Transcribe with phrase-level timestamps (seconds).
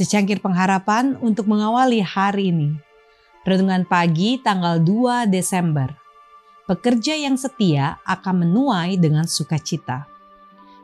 [0.00, 2.72] Secangkir pengharapan untuk mengawali hari ini.
[3.44, 5.92] Renungan pagi tanggal 2 Desember.
[6.64, 10.08] Pekerja yang setia akan menuai dengan sukacita.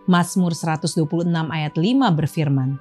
[0.05, 2.77] Mazmur 126 ayat 5 berfirman,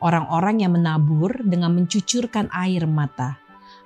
[0.00, 3.36] Orang-orang yang menabur dengan mencucurkan air mata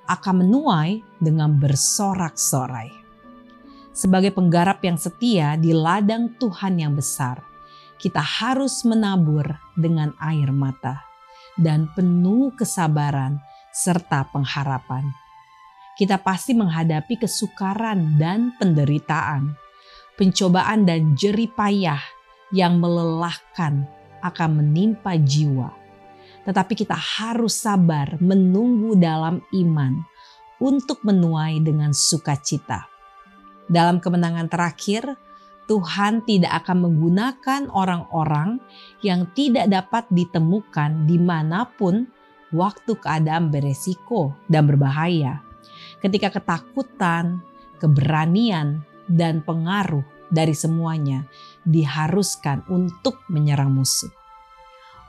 [0.07, 2.87] akan menuai dengan bersorak-sorai.
[3.91, 7.43] Sebagai penggarap yang setia di ladang Tuhan yang besar,
[7.99, 11.10] kita harus menabur dengan air mata
[11.59, 13.39] dan penuh kesabaran
[13.71, 15.07] serta pengharapan.
[15.95, 19.53] Kita pasti menghadapi kesukaran dan penderitaan,
[20.15, 21.99] pencobaan dan jeripayah
[22.51, 23.87] yang melelahkan
[24.23, 25.71] akan menimpa jiwa.
[26.41, 30.01] Tetapi kita harus sabar menunggu dalam iman
[30.61, 32.85] untuk menuai dengan sukacita.
[33.69, 35.15] Dalam kemenangan terakhir,
[35.69, 38.59] Tuhan tidak akan menggunakan orang-orang
[39.05, 42.09] yang tidak dapat ditemukan di mana pun
[42.51, 45.39] waktu keadaan beresiko dan berbahaya.
[46.03, 47.39] Ketika ketakutan,
[47.79, 51.27] keberanian, dan pengaruh dari semuanya
[51.67, 54.11] diharuskan untuk menyerang musuh.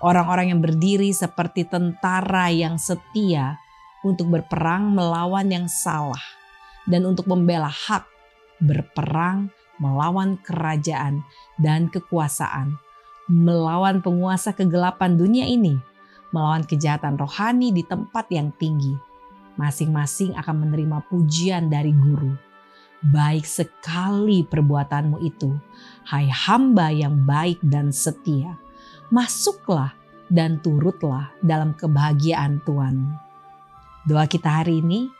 [0.02, 3.62] Orang-orang yang berdiri seperti tentara yang setia
[4.02, 6.22] untuk berperang melawan yang salah
[6.90, 8.02] dan untuk membela hak
[8.58, 9.46] berperang
[9.82, 11.26] melawan kerajaan
[11.58, 12.78] dan kekuasaan,
[13.26, 15.74] melawan penguasa kegelapan dunia ini,
[16.30, 18.94] melawan kejahatan rohani di tempat yang tinggi.
[19.58, 22.32] Masing-masing akan menerima pujian dari guru.
[23.02, 25.50] Baik sekali perbuatanmu itu,
[26.06, 28.54] hai hamba yang baik dan setia.
[29.10, 29.92] Masuklah
[30.30, 33.12] dan turutlah dalam kebahagiaan Tuhan.
[34.08, 35.10] Doa kita hari ini,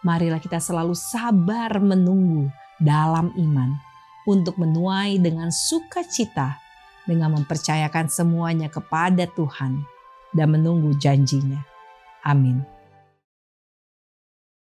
[0.00, 2.48] marilah kita selalu sabar menunggu
[2.80, 3.83] dalam iman
[4.24, 6.60] untuk menuai dengan sukacita
[7.04, 9.84] dengan mempercayakan semuanya kepada Tuhan
[10.32, 11.60] dan menunggu janjinya.
[12.24, 12.73] Amin.